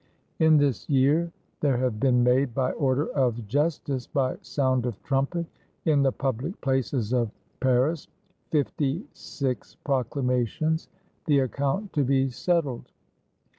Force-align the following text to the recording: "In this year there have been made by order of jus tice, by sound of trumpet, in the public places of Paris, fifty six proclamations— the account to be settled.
"In 0.39 0.57
this 0.57 0.89
year 0.89 1.31
there 1.59 1.77
have 1.77 1.99
been 1.99 2.23
made 2.23 2.55
by 2.55 2.71
order 2.71 3.09
of 3.09 3.47
jus 3.47 3.77
tice, 3.77 4.07
by 4.07 4.37
sound 4.41 4.87
of 4.87 4.99
trumpet, 5.03 5.45
in 5.85 6.01
the 6.01 6.11
public 6.11 6.59
places 6.59 7.13
of 7.13 7.29
Paris, 7.59 8.07
fifty 8.49 9.05
six 9.13 9.75
proclamations— 9.83 10.89
the 11.27 11.37
account 11.37 11.93
to 11.93 12.03
be 12.03 12.31
settled. 12.31 12.91